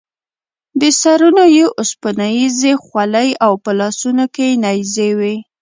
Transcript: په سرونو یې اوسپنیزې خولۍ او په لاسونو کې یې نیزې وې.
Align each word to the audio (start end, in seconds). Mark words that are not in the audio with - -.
په 0.79 0.87
سرونو 1.01 1.43
یې 1.57 1.65
اوسپنیزې 1.79 2.73
خولۍ 2.83 3.29
او 3.45 3.51
په 3.63 3.71
لاسونو 3.79 4.25
کې 4.33 4.45
یې 4.49 4.59
نیزې 4.63 5.09
وې. 5.19 5.35